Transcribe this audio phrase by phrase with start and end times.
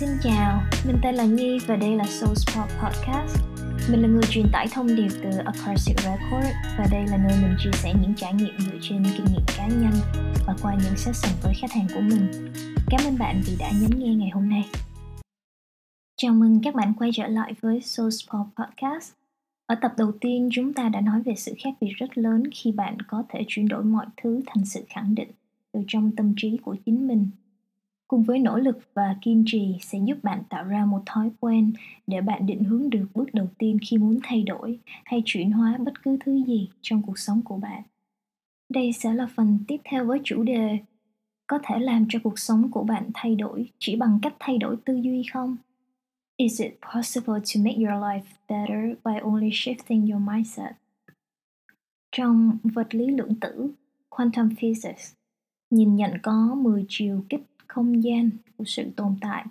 [0.00, 3.38] Xin chào, mình tên là Nhi và đây là Soul Spot Podcast.
[3.90, 6.46] Mình là người truyền tải thông điệp từ Acoustic Record
[6.78, 9.66] và đây là nơi mình chia sẻ những trải nghiệm dựa trên kinh nghiệm cá
[9.66, 9.92] nhân
[10.46, 12.52] và qua những session với khách hàng của mình.
[12.90, 14.68] Cảm ơn bạn vì đã nhấn nghe ngày hôm nay.
[16.16, 19.12] Chào mừng các bạn quay trở lại với Soul Spot Podcast.
[19.66, 22.72] Ở tập đầu tiên chúng ta đã nói về sự khác biệt rất lớn khi
[22.72, 25.30] bạn có thể chuyển đổi mọi thứ thành sự khẳng định
[25.72, 27.30] từ trong tâm trí của chính mình
[28.08, 31.72] cùng với nỗ lực và kiên trì sẽ giúp bạn tạo ra một thói quen
[32.06, 35.76] để bạn định hướng được bước đầu tiên khi muốn thay đổi hay chuyển hóa
[35.78, 37.82] bất cứ thứ gì trong cuộc sống của bạn.
[38.68, 40.78] Đây sẽ là phần tiếp theo với chủ đề,
[41.46, 44.76] có thể làm cho cuộc sống của bạn thay đổi chỉ bằng cách thay đổi
[44.84, 45.56] tư duy không?
[46.36, 50.72] Is it possible to make your life better by only shifting your mindset?
[52.12, 53.70] Trong vật lý lượng tử,
[54.08, 55.14] quantum physics,
[55.70, 57.42] nhìn nhận có 10 chiều kích
[57.76, 59.44] không gian của sự tồn tại.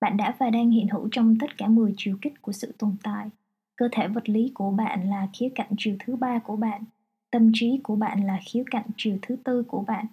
[0.00, 2.96] Bạn đã và đang hiện hữu trong tất cả 10 chiều kích của sự tồn
[3.02, 3.28] tại.
[3.76, 6.84] Cơ thể vật lý của bạn là khía cạnh chiều thứ ba của bạn.
[7.30, 10.06] Tâm trí của bạn là khía cạnh chiều thứ tư của bạn.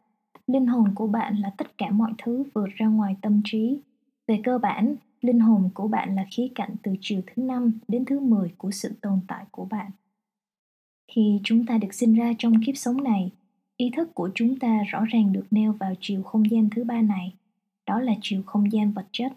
[0.48, 3.80] Linh hồn của bạn là tất cả mọi thứ vượt ra ngoài tâm trí.
[4.28, 8.06] Về cơ bản, linh hồn của bạn là khía cạnh từ chiều thứ năm đến
[8.06, 9.92] thứ 10 của sự tồn tại của bạn.
[11.12, 13.32] Khi chúng ta được sinh ra trong kiếp sống này,
[13.78, 17.02] ý thức của chúng ta rõ ràng được nêu vào chiều không gian thứ ba
[17.02, 17.36] này
[17.90, 19.34] đó là chiều không gian vật chất.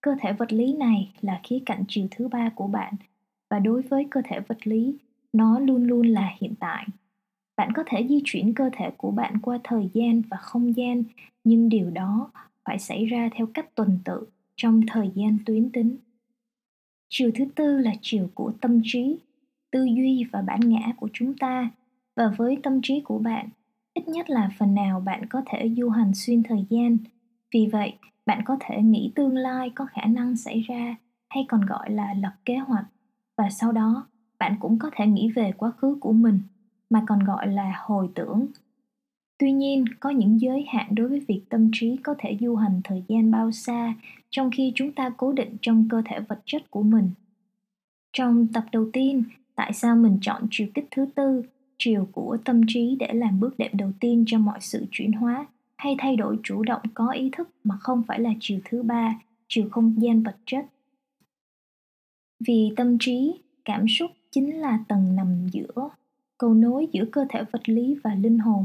[0.00, 2.94] Cơ thể vật lý này là khía cạnh chiều thứ ba của bạn,
[3.50, 4.94] và đối với cơ thể vật lý,
[5.32, 6.86] nó luôn luôn là hiện tại.
[7.56, 11.04] Bạn có thể di chuyển cơ thể của bạn qua thời gian và không gian,
[11.44, 12.30] nhưng điều đó
[12.64, 14.26] phải xảy ra theo cách tuần tự
[14.56, 15.96] trong thời gian tuyến tính.
[17.08, 19.16] Chiều thứ tư là chiều của tâm trí,
[19.70, 21.70] tư duy và bản ngã của chúng ta.
[22.16, 23.48] Và với tâm trí của bạn,
[23.94, 26.96] ít nhất là phần nào bạn có thể du hành xuyên thời gian
[27.52, 27.92] vì vậy,
[28.26, 30.96] bạn có thể nghĩ tương lai có khả năng xảy ra
[31.28, 32.84] hay còn gọi là lập kế hoạch.
[33.36, 34.06] Và sau đó,
[34.38, 36.38] bạn cũng có thể nghĩ về quá khứ của mình,
[36.90, 38.46] mà còn gọi là hồi tưởng.
[39.38, 42.80] Tuy nhiên, có những giới hạn đối với việc tâm trí có thể du hành
[42.84, 43.94] thời gian bao xa
[44.30, 47.10] trong khi chúng ta cố định trong cơ thể vật chất của mình.
[48.12, 49.24] Trong tập đầu tiên,
[49.54, 51.42] tại sao mình chọn chiều kích thứ tư,
[51.78, 55.46] chiều của tâm trí để làm bước đệm đầu tiên cho mọi sự chuyển hóa?
[55.82, 59.20] Hay thay đổi chủ động có ý thức mà không phải là chiều thứ ba,
[59.48, 60.66] chiều không gian vật chất.
[62.46, 65.88] Vì tâm trí, cảm xúc chính là tầng nằm giữa,
[66.38, 68.64] cầu nối giữa cơ thể vật lý và linh hồn.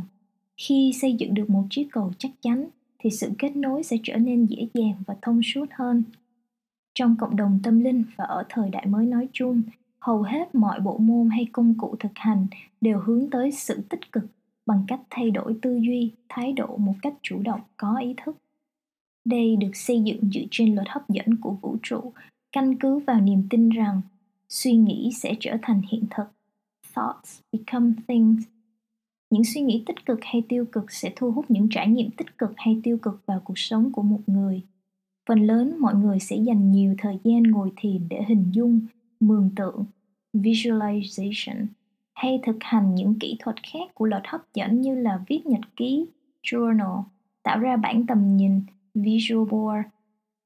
[0.58, 2.68] Khi xây dựng được một chiếc cầu chắc chắn,
[3.00, 6.04] thì sự kết nối sẽ trở nên dễ dàng và thông suốt hơn.
[6.94, 9.62] Trong cộng đồng tâm linh và ở thời đại mới nói chung,
[10.00, 12.48] hầu hết mọi bộ môn hay công cụ thực hành
[12.82, 14.26] đều hướng tới sự tích cực
[14.68, 18.38] bằng cách thay đổi tư duy, thái độ một cách chủ động, có ý thức.
[19.26, 22.14] Đây được xây dựng dựa trên luật hấp dẫn của vũ trụ,
[22.52, 24.02] căn cứ vào niềm tin rằng
[24.50, 26.28] suy nghĩ sẽ trở thành hiện thực.
[26.96, 28.44] Thoughts become things.
[29.30, 32.38] Những suy nghĩ tích cực hay tiêu cực sẽ thu hút những trải nghiệm tích
[32.38, 34.62] cực hay tiêu cực vào cuộc sống của một người.
[35.28, 38.82] Phần lớn mọi người sẽ dành nhiều thời gian ngồi thiền để hình dung,
[39.20, 39.86] mường tượng,
[40.34, 41.66] visualization
[42.18, 45.62] hay thực hành những kỹ thuật khác của luật hấp dẫn như là viết nhật
[45.76, 46.06] ký,
[46.44, 47.04] journal,
[47.44, 48.62] tạo ra bản tầm nhìn,
[48.96, 49.88] visual board,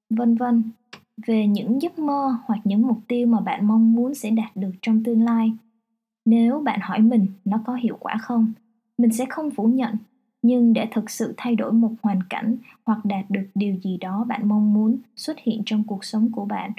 [0.10, 0.64] vân vân
[1.28, 4.72] về những giấc mơ hoặc những mục tiêu mà bạn mong muốn sẽ đạt được
[4.82, 5.54] trong tương lai.
[6.26, 8.54] Nếu bạn hỏi mình nó có hiệu quả không,
[8.98, 9.96] mình sẽ không phủ nhận,
[10.42, 14.26] nhưng để thực sự thay đổi một hoàn cảnh hoặc đạt được điều gì đó
[14.28, 16.72] bạn mong muốn xuất hiện trong cuộc sống của bạn,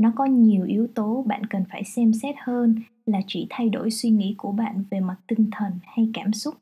[0.00, 2.74] nó có nhiều yếu tố bạn cần phải xem xét hơn
[3.06, 6.54] là chỉ thay đổi suy nghĩ của bạn về mặt tinh thần hay cảm xúc.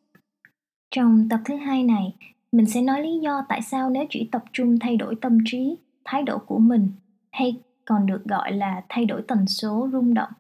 [0.90, 2.14] Trong tập thứ hai này,
[2.52, 5.76] mình sẽ nói lý do tại sao nếu chỉ tập trung thay đổi tâm trí,
[6.04, 6.88] thái độ của mình,
[7.30, 10.30] hay còn được gọi là thay đổi tần số rung động.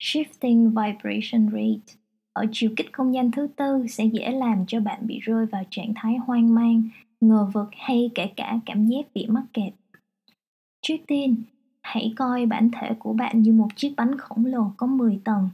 [0.00, 1.98] Shifting vibration rate
[2.32, 5.62] ở chiều kích không gian thứ tư sẽ dễ làm cho bạn bị rơi vào
[5.70, 6.82] trạng thái hoang mang,
[7.20, 9.72] ngờ vực hay kể cả cảm giác bị mắc kẹt.
[10.82, 11.42] Trước tiên
[11.82, 15.50] Hãy coi bản thể của bạn như một chiếc bánh khổng lồ có 10 tầng.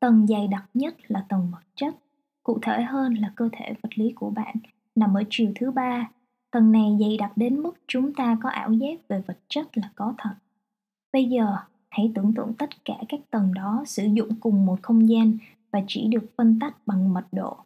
[0.00, 1.94] Tầng dày đặc nhất là tầng vật chất.
[2.42, 4.56] Cụ thể hơn là cơ thể vật lý của bạn
[4.94, 6.10] nằm ở chiều thứ ba.
[6.50, 9.90] Tầng này dày đặc đến mức chúng ta có ảo giác về vật chất là
[9.94, 10.34] có thật.
[11.12, 11.56] Bây giờ,
[11.90, 15.36] hãy tưởng tượng tất cả các tầng đó sử dụng cùng một không gian
[15.70, 17.56] và chỉ được phân tách bằng mật độ.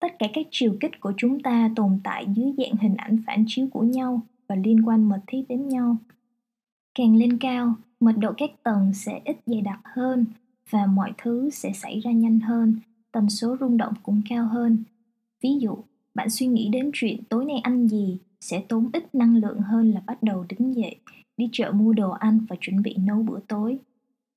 [0.00, 3.44] Tất cả các chiều kích của chúng ta tồn tại dưới dạng hình ảnh phản
[3.46, 5.96] chiếu của nhau và liên quan mật thiết đến nhau.
[7.00, 10.24] Càng lên cao, mật độ các tầng sẽ ít dày đặc hơn
[10.70, 12.76] và mọi thứ sẽ xảy ra nhanh hơn,
[13.12, 14.84] tần số rung động cũng cao hơn.
[15.42, 15.78] Ví dụ,
[16.14, 19.90] bạn suy nghĩ đến chuyện tối nay ăn gì sẽ tốn ít năng lượng hơn
[19.90, 20.96] là bắt đầu đứng dậy,
[21.36, 23.78] đi chợ mua đồ ăn và chuẩn bị nấu bữa tối.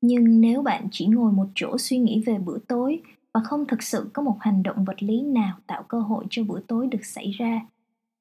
[0.01, 3.01] Nhưng nếu bạn chỉ ngồi một chỗ suy nghĩ về bữa tối
[3.33, 6.43] và không thực sự có một hành động vật lý nào tạo cơ hội cho
[6.43, 7.61] bữa tối được xảy ra,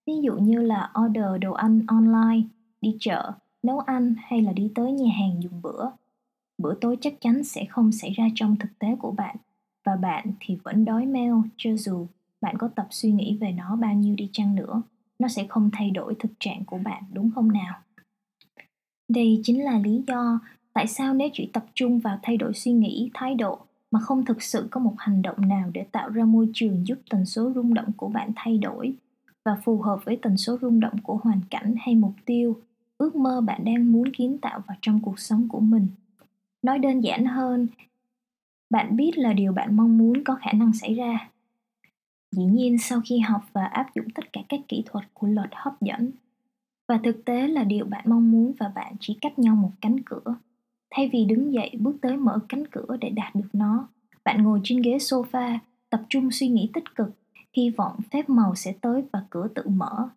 [0.07, 2.43] ví dụ như là order đồ ăn online,
[2.81, 3.33] đi chợ,
[3.63, 5.91] nấu ăn hay là đi tới nhà hàng dùng bữa,
[6.59, 9.37] bữa tối chắc chắn sẽ không xảy ra trong thực tế của bạn.
[9.85, 12.07] Và bạn thì vẫn đói meo cho dù
[12.41, 14.83] bạn có tập suy nghĩ về nó bao nhiêu đi chăng nữa
[15.19, 17.75] nó sẽ không thay đổi thực trạng của bạn đúng không nào?
[19.09, 20.41] Đây chính là lý do
[20.73, 23.59] tại sao nếu chỉ tập trung vào thay đổi suy nghĩ thái độ
[23.91, 26.99] mà không thực sự có một hành động nào để tạo ra môi trường giúp
[27.11, 28.95] tần số rung động của bạn thay đổi
[29.45, 32.57] và phù hợp với tần số rung động của hoàn cảnh hay mục tiêu
[33.03, 35.87] ước mơ bạn đang muốn kiến tạo vào trong cuộc sống của mình.
[36.63, 37.67] Nói đơn giản hơn,
[38.71, 41.29] bạn biết là điều bạn mong muốn có khả năng xảy ra.
[42.33, 45.51] Dĩ nhiên, sau khi học và áp dụng tất cả các kỹ thuật của luật
[45.53, 46.11] hấp dẫn,
[46.89, 50.01] và thực tế là điều bạn mong muốn và bạn chỉ cách nhau một cánh
[50.01, 50.35] cửa,
[50.91, 53.89] thay vì đứng dậy bước tới mở cánh cửa để đạt được nó,
[54.25, 55.59] bạn ngồi trên ghế sofa,
[55.91, 57.11] tập trung suy nghĩ tích cực,
[57.53, 60.09] hy vọng phép màu sẽ tới và cửa tự mở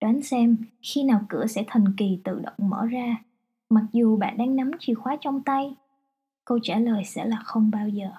[0.00, 3.16] đoán xem, khi nào cửa sẽ thần kỳ tự động mở ra?
[3.70, 5.74] Mặc dù bạn đang nắm chìa khóa trong tay,
[6.44, 8.10] câu trả lời sẽ là không bao giờ.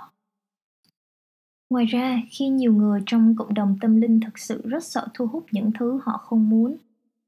[1.70, 5.28] Ngoài ra, khi nhiều người trong cộng đồng tâm linh thực sự rất sợ thu
[5.28, 6.78] hút những thứ họ không muốn,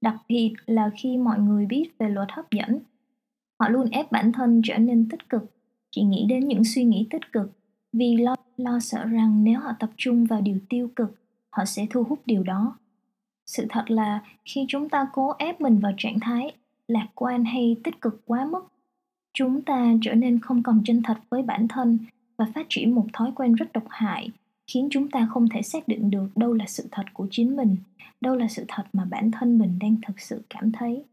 [0.01, 2.79] đặc biệt là khi mọi người biết về luật hấp dẫn,
[3.59, 5.51] họ luôn ép bản thân trở nên tích cực,
[5.91, 7.51] chỉ nghĩ đến những suy nghĩ tích cực,
[7.93, 11.15] vì lo lo sợ rằng nếu họ tập trung vào điều tiêu cực,
[11.49, 12.77] họ sẽ thu hút điều đó
[13.45, 16.51] sự thật là khi chúng ta cố ép mình vào trạng thái
[16.87, 18.67] lạc quan hay tích cực quá mức,
[19.33, 21.97] chúng ta trở nên không còn chân thật với bản thân
[22.37, 24.29] và phát triển một thói quen rất độc hại,
[24.67, 27.75] khiến chúng ta không thể xác định được đâu là sự thật của chính mình,
[28.21, 31.03] đâu là sự thật mà bản thân mình đang thực sự cảm thấy.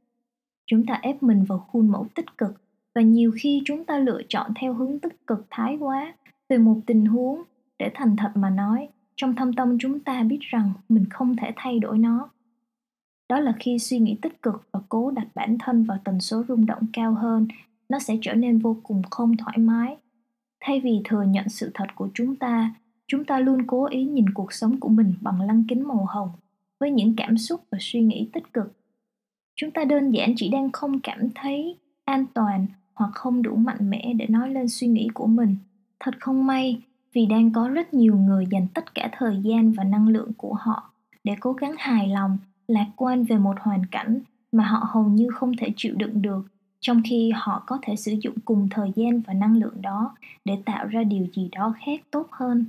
[0.66, 2.62] Chúng ta ép mình vào khuôn mẫu tích cực
[2.94, 6.14] và nhiều khi chúng ta lựa chọn theo hướng tích cực thái quá
[6.48, 7.42] về một tình huống
[7.78, 11.52] để thành thật mà nói trong thâm tâm chúng ta biết rằng mình không thể
[11.56, 12.30] thay đổi nó.
[13.28, 16.44] Đó là khi suy nghĩ tích cực và cố đặt bản thân vào tần số
[16.48, 17.46] rung động cao hơn,
[17.88, 19.96] nó sẽ trở nên vô cùng không thoải mái.
[20.60, 22.74] Thay vì thừa nhận sự thật của chúng ta
[23.06, 26.30] chúng ta luôn cố ý nhìn cuộc sống của mình bằng lăng kính màu hồng
[26.80, 28.72] với những cảm xúc và suy nghĩ tích cực.
[29.56, 33.90] Chúng ta đơn giản chỉ đang không cảm thấy an toàn hoặc không đủ mạnh
[33.90, 35.56] mẽ để nói lên suy nghĩ của mình.
[36.00, 36.82] Thật không may
[37.12, 40.54] vì đang có rất nhiều người dành tất cả thời gian và năng lượng của
[40.54, 40.90] họ
[41.24, 42.38] để cố gắng hài lòng,
[42.68, 44.20] lạc quan về một hoàn cảnh
[44.52, 46.46] mà họ hầu như không thể chịu đựng được,
[46.80, 50.14] trong khi họ có thể sử dụng cùng thời gian và năng lượng đó
[50.44, 52.64] để tạo ra điều gì đó khác tốt hơn.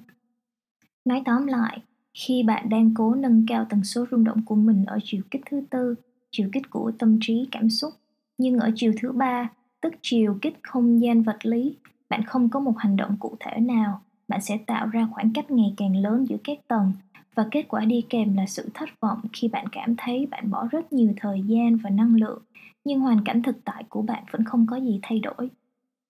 [1.06, 1.82] Nói tóm lại,
[2.14, 5.42] khi bạn đang cố nâng cao tần số rung động của mình ở chiều kích
[5.50, 5.96] thứ tư,
[6.32, 7.94] chiều kích của tâm trí, cảm xúc,
[8.38, 9.50] nhưng ở chiều thứ ba,
[9.82, 11.78] tức chiều kích không gian vật lý,
[12.10, 15.52] bạn không có một hành động cụ thể nào bạn sẽ tạo ra khoảng cách
[15.52, 16.92] ngày càng lớn giữa các tầng
[17.36, 20.68] và kết quả đi kèm là sự thất vọng khi bạn cảm thấy bạn bỏ
[20.72, 22.42] rất nhiều thời gian và năng lượng,
[22.84, 25.50] nhưng hoàn cảnh thực tại của bạn vẫn không có gì thay đổi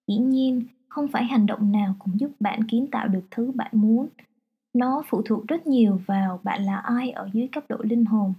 [0.08, 3.70] dĩ nhiên, không phải hành động nào cũng giúp bạn kiến tạo được thứ bạn
[3.72, 4.08] muốn
[4.74, 8.34] nó phụ thuộc rất nhiều vào bạn là ai ở dưới cấp độ linh hồn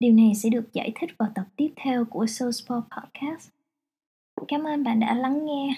[0.00, 3.48] điều này sẽ được giải thích vào tập tiếp theo của Soulsport Podcast.
[4.48, 5.74] Cảm ơn bạn đã lắng nghe.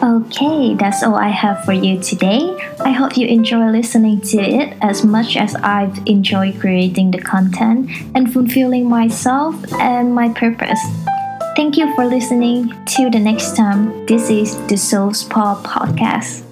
[0.00, 2.56] Okay, that's all I have for you today.
[2.80, 7.90] I hope you enjoy listening to it as much as I've enjoyed creating the content
[8.14, 10.80] and fulfilling myself and my purpose.
[11.56, 12.72] Thank you for listening.
[12.86, 16.47] Till the next time, this is the Soul Spa Podcast.